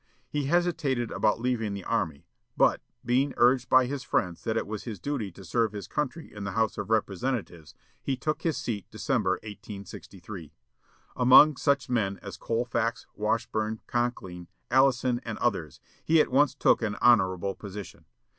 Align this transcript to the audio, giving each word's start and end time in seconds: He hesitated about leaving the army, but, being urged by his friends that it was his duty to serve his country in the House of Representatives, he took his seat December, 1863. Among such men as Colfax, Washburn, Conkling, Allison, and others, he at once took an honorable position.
He 0.27 0.45
hesitated 0.45 1.11
about 1.11 1.39
leaving 1.39 1.75
the 1.75 1.83
army, 1.83 2.25
but, 2.57 2.81
being 3.05 3.35
urged 3.37 3.69
by 3.69 3.85
his 3.85 4.01
friends 4.01 4.43
that 4.45 4.57
it 4.57 4.65
was 4.65 4.83
his 4.83 4.99
duty 4.99 5.31
to 5.33 5.45
serve 5.45 5.73
his 5.73 5.87
country 5.87 6.33
in 6.33 6.43
the 6.43 6.53
House 6.53 6.75
of 6.79 6.89
Representatives, 6.89 7.75
he 8.01 8.17
took 8.17 8.41
his 8.41 8.57
seat 8.57 8.87
December, 8.89 9.33
1863. 9.43 10.53
Among 11.15 11.55
such 11.55 11.87
men 11.87 12.17
as 12.23 12.35
Colfax, 12.35 13.05
Washburn, 13.13 13.81
Conkling, 13.85 14.47
Allison, 14.71 15.19
and 15.23 15.37
others, 15.37 15.79
he 16.03 16.19
at 16.19 16.29
once 16.31 16.55
took 16.55 16.81
an 16.81 16.95
honorable 16.99 17.53
position. 17.53 18.05